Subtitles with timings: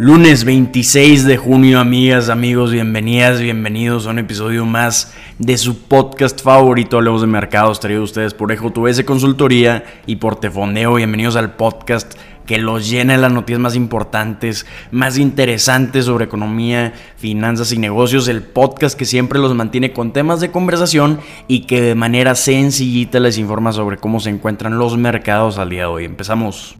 [0.00, 6.40] Lunes 26 de junio, amigas, amigos, bienvenidas, bienvenidos a un episodio más de su podcast
[6.40, 8.72] favorito, Hablemos de Mercados, traído a ustedes por Ejo
[9.04, 10.94] Consultoría y por Tefondeo.
[10.94, 12.14] Bienvenidos al podcast
[12.46, 18.28] que los llena de las noticias más importantes, más interesantes sobre economía, finanzas y negocios.
[18.28, 21.18] El podcast que siempre los mantiene con temas de conversación
[21.48, 25.80] y que de manera sencillita les informa sobre cómo se encuentran los mercados al día
[25.80, 26.04] de hoy.
[26.04, 26.78] Empezamos.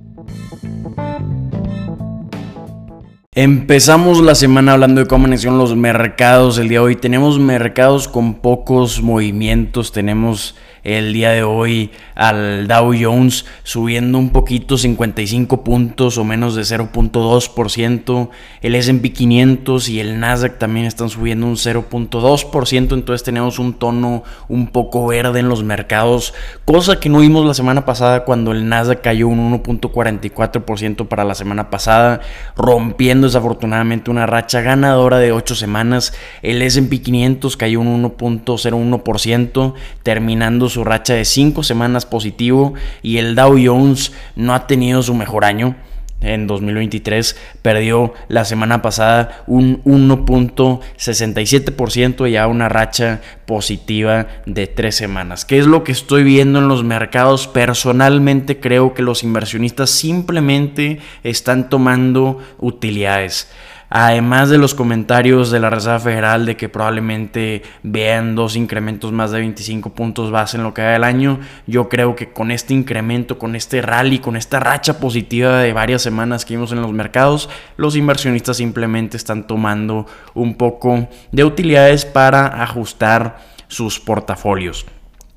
[3.41, 6.59] Empezamos la semana hablando de cómo amanecieron los mercados.
[6.59, 9.93] El día de hoy tenemos mercados con pocos movimientos.
[9.93, 10.57] Tenemos
[10.97, 16.63] el día de hoy al Dow Jones subiendo un poquito, 55 puntos o menos de
[16.63, 18.31] 0.2%.
[18.63, 22.95] El SP 500 y el Nasdaq también están subiendo un 0.2%.
[22.95, 26.33] Entonces tenemos un tono un poco verde en los mercados,
[26.65, 31.35] cosa que no vimos la semana pasada cuando el Nasdaq cayó un 1.44% para la
[31.35, 32.21] semana pasada,
[32.57, 36.15] rompiendo desafortunadamente una racha ganadora de 8 semanas.
[36.41, 43.35] El SP 500 cayó un 1.01%, terminando su racha de 5 semanas positivo y el
[43.35, 45.77] Dow Jones no ha tenido su mejor año.
[46.21, 55.45] En 2023 perdió la semana pasada un 1.67% ya una racha positiva de tres semanas.
[55.45, 57.47] ¿Qué es lo que estoy viendo en los mercados?
[57.47, 63.49] Personalmente creo que los inversionistas simplemente están tomando utilidades.
[63.91, 69.31] Además de los comentarios de la Reserva Federal de que probablemente vean dos incrementos más
[69.31, 72.75] de 25 puntos base en lo que va del año, yo creo que con este
[72.75, 76.93] incremento, con este rally, con esta racha positiva de varias semanas que vimos en los
[76.93, 84.87] mercados, los inversionistas simplemente están tomando un poco de utilidades para ajustar sus portafolios.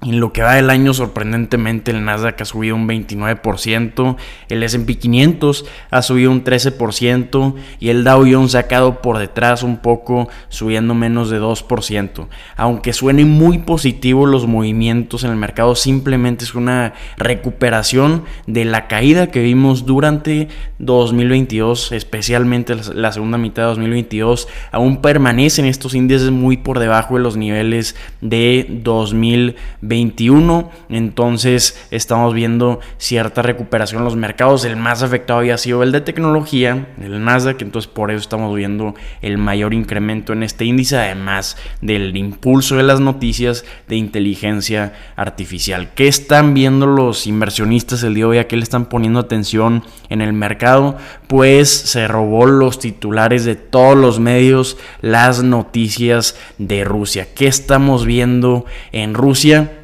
[0.03, 4.16] En lo que va del año, sorprendentemente, el Nasdaq ha subido un 29%,
[4.49, 9.61] el SP 500 ha subido un 13% y el Dow Jones ha quedado por detrás
[9.61, 12.28] un poco, subiendo menos de 2%.
[12.57, 18.88] Aunque suenen muy positivos los movimientos en el mercado, simplemente es una recuperación de la
[18.88, 20.47] caída que vimos durante
[20.79, 24.47] 2022, especialmente la segunda mitad de 2022.
[24.72, 30.72] Aún permanecen estos índices muy por debajo de los niveles de 2020 21.
[30.88, 34.63] Entonces estamos viendo cierta recuperación en los mercados.
[34.63, 37.62] El más afectado había sido el de tecnología, el Nasdaq.
[37.62, 42.84] Entonces por eso estamos viendo el mayor incremento en este índice, además del impulso de
[42.84, 45.90] las noticias de inteligencia artificial.
[45.94, 48.38] ¿Qué están viendo los inversionistas el día de hoy?
[48.38, 50.97] ¿A qué le están poniendo atención en el mercado?
[51.28, 57.28] Pues se robó los titulares de todos los medios, las noticias de Rusia.
[57.35, 59.80] ¿Qué estamos viendo en Rusia?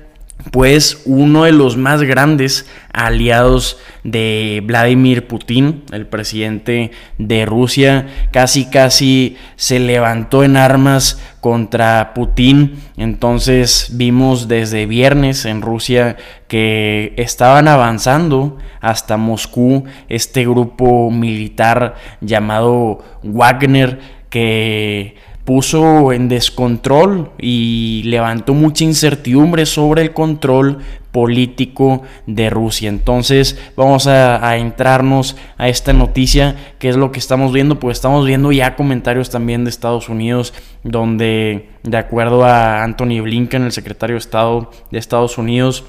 [0.51, 8.65] Pues uno de los más grandes aliados de Vladimir Putin, el presidente de Rusia, casi
[8.65, 12.79] casi se levantó en armas contra Putin.
[12.97, 16.15] Entonces vimos desde viernes en Rusia
[16.47, 25.15] que estaban avanzando hasta Moscú este grupo militar llamado Wagner que
[25.47, 30.79] puso en descontrol y levantó mucha incertidumbre sobre el control
[31.13, 32.89] político de Rusia.
[32.89, 38.25] Entonces vamos a, entrarnos a esta noticia, que es lo que estamos viendo, pues estamos
[38.25, 40.53] viendo ya comentarios también de Estados Unidos,
[40.83, 45.85] donde de acuerdo a Anthony Blinken, el secretario de Estado de Estados Unidos,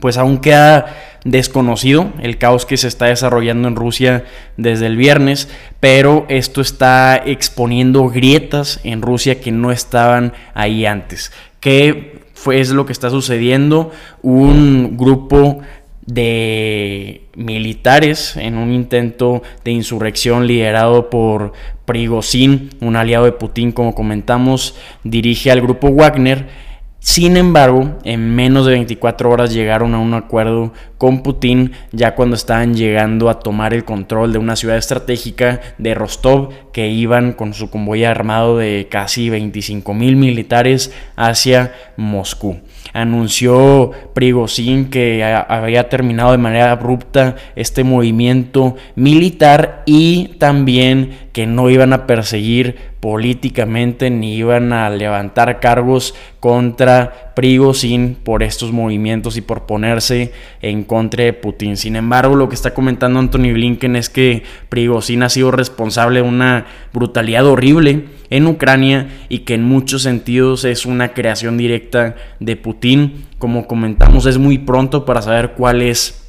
[0.00, 4.24] pues aún queda desconocido el caos que se está desarrollando en Rusia
[4.56, 11.32] desde el viernes, pero esto está exponiendo grietas en Rusia que no estaban ahí antes.
[11.60, 13.90] ¿Qué fue es lo que está sucediendo?
[14.22, 15.60] Un grupo
[16.06, 21.52] de militares en un intento de insurrección liderado por
[21.84, 24.74] Prigozhin, un aliado de Putin como comentamos,
[25.04, 26.69] dirige al grupo Wagner
[27.00, 32.36] sin embargo, en menos de 24 horas llegaron a un acuerdo con Putin ya cuando
[32.36, 37.54] estaban llegando a tomar el control de una ciudad estratégica de Rostov que iban con
[37.54, 42.58] su convoy armado de casi 25 mil militares hacia Moscú.
[42.92, 51.70] Anunció Prigozhin que había terminado de manera abrupta este movimiento militar y también que no
[51.70, 59.40] iban a perseguir políticamente ni iban a levantar cargos contra Prigozhin por estos movimientos y
[59.40, 61.76] por ponerse en contra de Putin.
[61.76, 66.28] Sin embargo, lo que está comentando Anthony Blinken es que Prigozhin ha sido responsable de
[66.28, 72.56] una brutalidad horrible en Ucrania y que en muchos sentidos es una creación directa de
[72.56, 73.24] Putin.
[73.38, 76.19] Como comentamos, es muy pronto para saber cuál es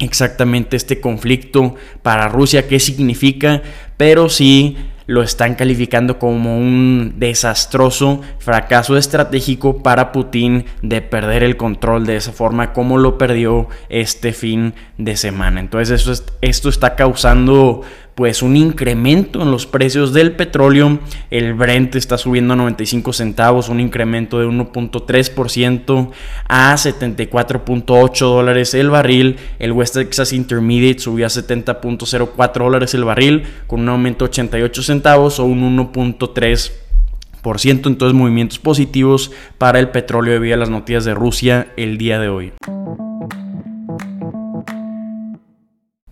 [0.00, 3.62] exactamente este conflicto para Rusia, qué significa,
[3.96, 4.76] pero sí
[5.06, 12.14] lo están calificando como un desastroso fracaso estratégico para Putin de perder el control de
[12.14, 15.58] esa forma como lo perdió este fin de semana.
[15.58, 17.82] Entonces esto está causando
[18.20, 20.98] pues un incremento en los precios del petróleo.
[21.30, 26.10] El Brent está subiendo a 95 centavos, un incremento de 1.3%
[26.46, 29.36] a 74.8 dólares el barril.
[29.58, 34.82] El West Texas Intermediate subió a 70.04 dólares el barril con un aumento de 88
[34.82, 37.86] centavos o un 1.3%.
[37.86, 42.28] Entonces movimientos positivos para el petróleo debido a las noticias de Rusia el día de
[42.28, 42.52] hoy.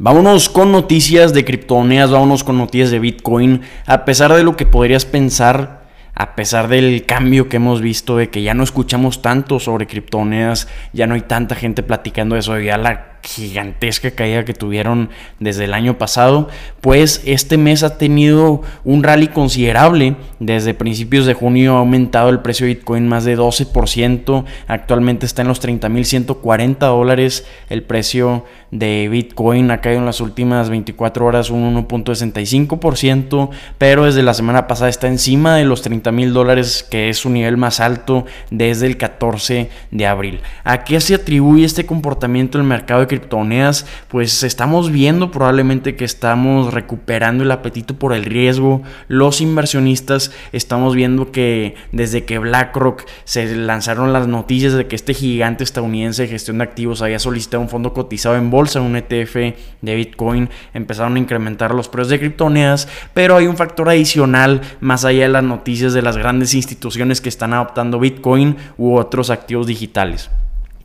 [0.00, 3.62] Vámonos con noticias de criptomonedas, vámonos con noticias de Bitcoin.
[3.84, 8.30] A pesar de lo que podrías pensar, a pesar del cambio que hemos visto de
[8.30, 12.56] que ya no escuchamos tanto sobre criptomonedas, ya no hay tanta gente platicando de eso,
[12.60, 16.48] ya la gigantesca caída que tuvieron desde el año pasado,
[16.80, 20.16] pues este mes ha tenido un rally considerable.
[20.38, 24.44] Desde principios de junio ha aumentado el precio de Bitcoin más de 12%.
[24.66, 27.46] Actualmente está en los 30.140 dólares.
[27.68, 34.22] El precio de Bitcoin ha caído en las últimas 24 horas un 1.65%, pero desde
[34.22, 38.26] la semana pasada está encima de los 30.000 dólares, que es su nivel más alto
[38.50, 40.40] desde el 14 de abril.
[40.64, 45.96] ¿A qué se atribuye este comportamiento en el mercado de criptomonedas, pues estamos viendo probablemente
[45.96, 48.82] que estamos recuperando el apetito por el riesgo.
[49.08, 55.14] Los inversionistas estamos viendo que desde que BlackRock se lanzaron las noticias de que este
[55.14, 59.36] gigante estadounidense de gestión de activos había solicitado un fondo cotizado en bolsa, un ETF
[59.80, 65.04] de Bitcoin, empezaron a incrementar los precios de criptomonedas, pero hay un factor adicional más
[65.04, 69.66] allá de las noticias de las grandes instituciones que están adoptando Bitcoin u otros activos
[69.66, 70.30] digitales.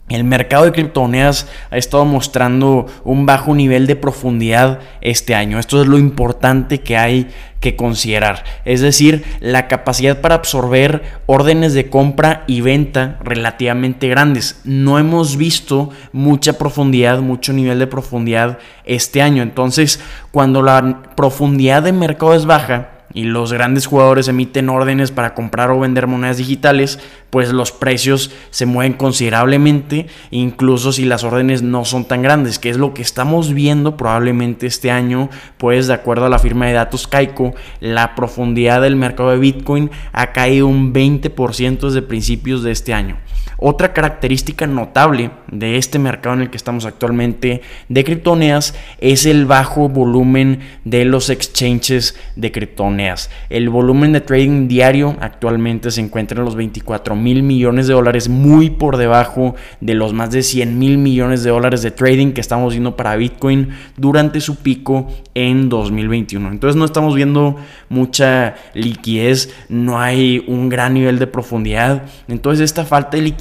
[0.10, 5.60] El mercado de criptomonedas ha estado mostrando un bajo nivel de profundidad este año.
[5.60, 7.30] Esto es lo importante que hay
[7.62, 8.44] que considerar.
[8.66, 14.60] Es decir, la capacidad para absorber órdenes de compra y venta relativamente grandes.
[14.66, 19.42] No hemos visto mucha profundidad, mucho nivel de profundidad este año.
[19.42, 20.02] Entonces,
[20.32, 25.72] cuando la profundidad de mercado es baja, y los grandes jugadores emiten órdenes para comprar
[25.72, 27.00] o vender monedas digitales,
[27.30, 32.70] pues los precios se mueven considerablemente, incluso si las órdenes no son tan grandes, que
[32.70, 36.74] es lo que estamos viendo probablemente este año, pues de acuerdo a la firma de
[36.74, 42.72] datos Kaiko, la profundidad del mercado de Bitcoin ha caído un 20% desde principios de
[42.72, 43.18] este año.
[43.58, 49.46] Otra característica notable de este mercado en el que estamos actualmente de criptomonedas es el
[49.46, 53.30] bajo volumen de los exchanges de criptomonedas.
[53.50, 58.28] El volumen de trading diario actualmente se encuentra en los 24 mil millones de dólares,
[58.28, 62.42] muy por debajo de los más de 100 mil millones de dólares de trading que
[62.42, 66.50] estamos viendo para Bitcoin durante su pico en 2021.
[66.50, 67.58] Entonces no estamos viendo
[67.90, 72.04] mucha liquidez, no hay un gran nivel de profundidad.
[72.28, 73.33] Entonces esta falta de liquidez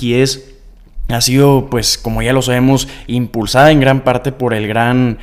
[1.09, 5.19] ha sido, pues, como ya lo sabemos, impulsada en gran parte por el gran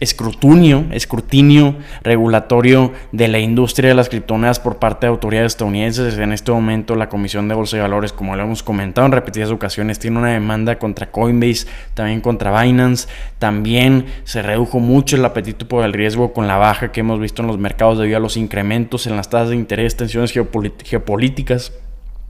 [0.00, 6.16] escrutinio, escrutinio regulatorio de la industria de las criptomonedas por parte de autoridades estadounidenses.
[6.16, 9.50] En este momento, la Comisión de Bolsa de Valores, como lo hemos comentado en repetidas
[9.50, 13.08] ocasiones, tiene una demanda contra Coinbase, también contra Binance.
[13.38, 17.42] También se redujo mucho el apetito por el riesgo con la baja que hemos visto
[17.42, 21.72] en los mercados debido a los incrementos en las tasas de interés, tensiones geopolíticas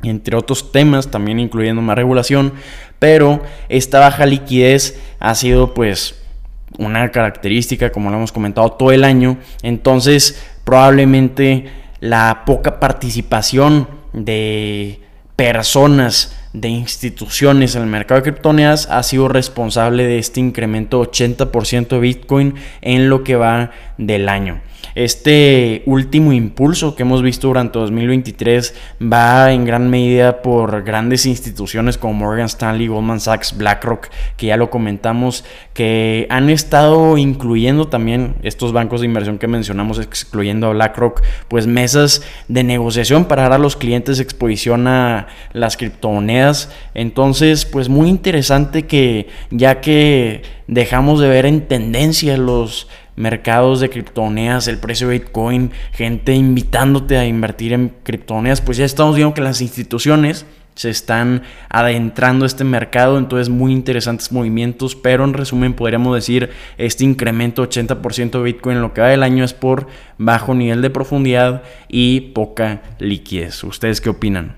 [0.02, 2.52] entre otros temas, también incluyendo más regulación,
[2.98, 6.22] pero esta baja liquidez ha sido pues
[6.78, 11.66] una característica, como lo hemos comentado todo el año, entonces probablemente
[12.00, 15.00] la poca participación de
[15.36, 21.88] personas, de instituciones en el mercado de criptomonedas ha sido responsable de este incremento 80%
[21.88, 24.60] de Bitcoin en lo que va del año.
[24.94, 31.98] Este último impulso que hemos visto durante 2023 va en gran medida por grandes instituciones
[31.98, 38.34] como Morgan Stanley, Goldman Sachs, BlackRock, que ya lo comentamos, que han estado incluyendo también
[38.42, 43.52] estos bancos de inversión que mencionamos, excluyendo a BlackRock, pues mesas de negociación para dar
[43.54, 46.70] a los clientes exposición a las criptomonedas.
[46.94, 53.90] Entonces, pues muy interesante que ya que dejamos de ver en tendencia los mercados de
[53.90, 59.34] criptomonedas, el precio de Bitcoin, gente invitándote a invertir en criptomonedas, pues ya estamos viendo
[59.34, 65.34] que las instituciones se están adentrando a este mercado, entonces muy interesantes movimientos, pero en
[65.34, 69.52] resumen podríamos decir este incremento 80% de Bitcoin en lo que va del año es
[69.52, 69.86] por
[70.18, 73.62] bajo nivel de profundidad y poca liquidez.
[73.64, 74.56] ¿Ustedes qué opinan?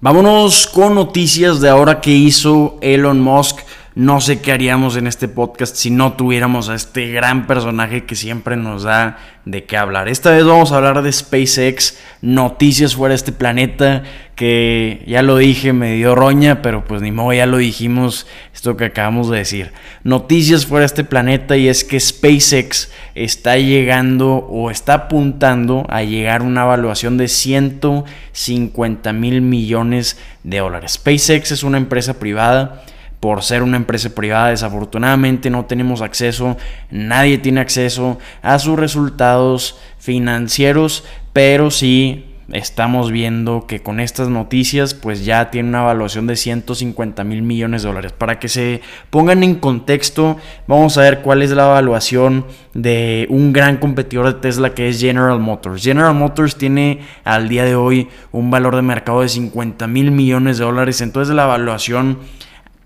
[0.00, 3.60] Vámonos con noticias de ahora que hizo Elon Musk.
[3.96, 8.16] No sé qué haríamos en este podcast si no tuviéramos a este gran personaje que
[8.16, 10.08] siempre nos da de qué hablar.
[10.08, 14.02] Esta vez vamos a hablar de SpaceX, noticias fuera de este planeta,
[14.34, 18.76] que ya lo dije, me dio roña, pero pues ni modo, ya lo dijimos, esto
[18.76, 19.70] que acabamos de decir.
[20.02, 26.02] Noticias fuera de este planeta y es que SpaceX está llegando o está apuntando a
[26.02, 30.94] llegar a una evaluación de 150 mil millones de dólares.
[30.94, 32.82] SpaceX es una empresa privada
[33.24, 36.58] por ser una empresa privada, desafortunadamente no tenemos acceso,
[36.90, 44.92] nadie tiene acceso a sus resultados financieros, pero sí estamos viendo que con estas noticias
[44.92, 48.12] pues ya tiene una evaluación de 150 mil millones de dólares.
[48.12, 53.54] Para que se pongan en contexto, vamos a ver cuál es la evaluación de un
[53.54, 55.82] gran competidor de Tesla que es General Motors.
[55.82, 60.58] General Motors tiene al día de hoy un valor de mercado de 50 mil millones
[60.58, 62.18] de dólares, entonces la evaluación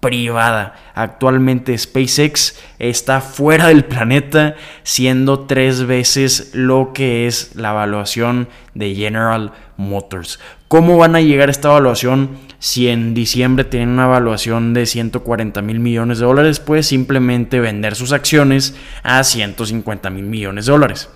[0.00, 0.74] privada.
[0.94, 8.94] Actualmente SpaceX está fuera del planeta, siendo tres veces lo que es la evaluación de
[8.94, 10.38] General Motors.
[10.68, 15.62] ¿Cómo van a llegar a esta evaluación si en diciembre tienen una evaluación de 140
[15.62, 16.60] mil millones de dólares?
[16.60, 21.08] Pues simplemente vender sus acciones a 150 mil millones de dólares.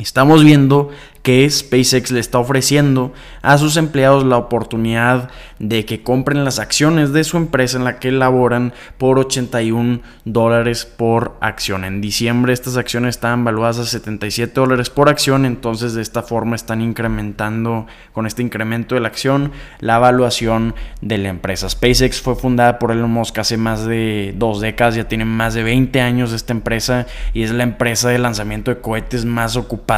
[0.00, 0.88] Estamos viendo
[1.22, 5.28] que SpaceX le está ofreciendo a sus empleados la oportunidad
[5.58, 10.86] de que compren las acciones de su empresa en la que laboran por 81 dólares
[10.86, 11.84] por acción.
[11.84, 16.56] En diciembre estas acciones estaban valuadas a 77 dólares por acción, entonces de esta forma
[16.56, 21.68] están incrementando con este incremento de la acción la evaluación de la empresa.
[21.68, 25.64] SpaceX fue fundada por Elon Musk hace más de dos décadas, ya tiene más de
[25.64, 29.89] 20 años esta empresa y es la empresa de lanzamiento de cohetes más ocupada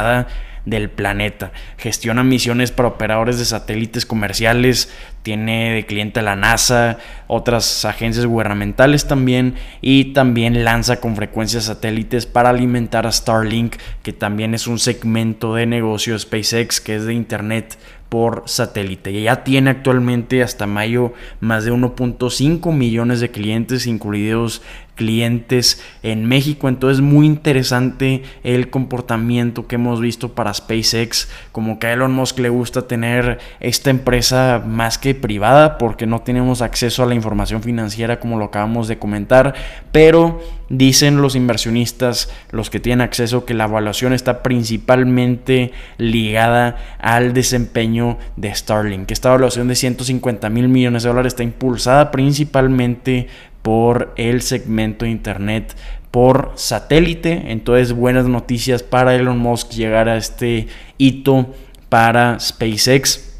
[0.65, 1.51] del planeta.
[1.77, 4.89] Gestiona misiones para operadores de satélites comerciales,
[5.21, 6.97] tiene de cliente a la NASA,
[7.27, 14.13] otras agencias gubernamentales también y también lanza con frecuencia satélites para alimentar a Starlink, que
[14.13, 19.11] también es un segmento de negocio SpaceX que es de Internet por satélite.
[19.11, 24.61] Y ya tiene actualmente hasta mayo más de 1.5 millones de clientes, incluidos
[24.95, 26.69] clientes en México.
[26.69, 31.29] Entonces muy interesante el comportamiento que hemos visto para SpaceX.
[31.51, 36.21] Como que a Elon Musk le gusta tener esta empresa más que privada porque no
[36.21, 39.53] tenemos acceso a la información financiera como lo acabamos de comentar.
[39.91, 47.33] Pero dicen los inversionistas, los que tienen acceso, que la evaluación está principalmente ligada al
[47.33, 49.11] desempeño de Starlink.
[49.11, 53.27] Esta evaluación de 150 mil millones de dólares está impulsada principalmente
[53.63, 55.75] por el segmento Internet
[56.11, 57.51] por satélite.
[57.51, 60.67] Entonces, buenas noticias para Elon Musk llegar a este
[60.99, 61.47] hito
[61.89, 63.32] para SpaceX.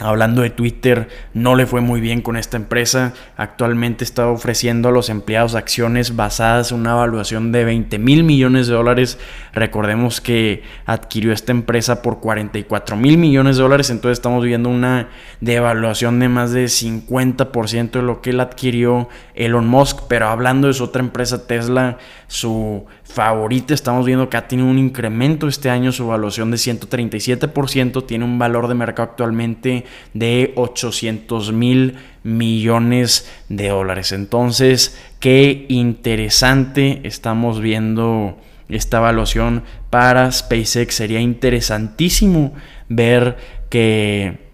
[0.00, 3.12] Hablando de Twitter, no le fue muy bien con esta empresa.
[3.36, 8.66] Actualmente está ofreciendo a los empleados acciones basadas en una evaluación de 20 mil millones
[8.66, 9.18] de dólares.
[9.52, 13.90] Recordemos que adquirió esta empresa por 44 mil millones de dólares.
[13.90, 15.08] Entonces estamos viendo una
[15.40, 20.02] devaluación de más de 50% de lo que él adquirió Elon Musk.
[20.08, 24.78] Pero hablando de su otra empresa, Tesla, su favorita, estamos viendo que ha tenido un
[24.78, 25.92] incremento este año.
[25.92, 28.06] Su evaluación de 137%.
[28.06, 34.12] Tiene un valor de mercado actualmente de 800 mil millones de dólares.
[34.12, 38.38] Entonces, qué interesante estamos viendo
[38.68, 40.94] esta evaluación para SpaceX.
[40.94, 42.52] Sería interesantísimo
[42.88, 43.36] ver
[43.68, 44.49] que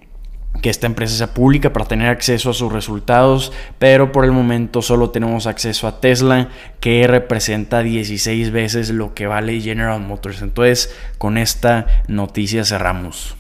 [0.63, 4.83] que esta empresa sea pública para tener acceso a sus resultados, pero por el momento
[4.83, 6.49] solo tenemos acceso a Tesla,
[6.81, 10.43] que representa 16 veces lo que vale General Motors.
[10.43, 13.37] Entonces, con esta noticia cerramos.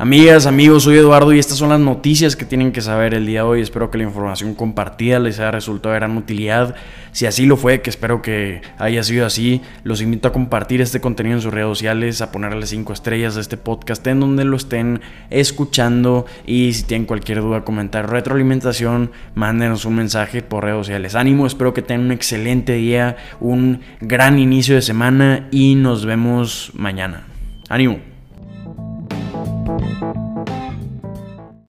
[0.00, 3.40] Amigas, amigos, soy Eduardo y estas son las noticias que tienen que saber el día
[3.40, 3.60] de hoy.
[3.60, 6.74] Espero que la información compartida les haya resultado de gran utilidad.
[7.12, 11.02] Si así lo fue, que espero que haya sido así, los invito a compartir este
[11.02, 14.56] contenido en sus redes sociales, a ponerle 5 estrellas a este podcast en donde lo
[14.56, 21.14] estén escuchando y si tienen cualquier duda, comentar, retroalimentación, mándenos un mensaje por redes sociales.
[21.14, 26.70] Ánimo, espero que tengan un excelente día, un gran inicio de semana y nos vemos
[26.72, 27.24] mañana.
[27.68, 28.09] Ánimo.
[29.78, 30.19] Thank you.